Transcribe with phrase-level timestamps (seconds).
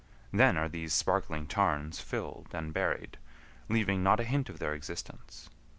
[0.33, 3.19] Then are these sparkling tarns filled and buried,
[3.69, 5.47] leaving not a hint of their existence.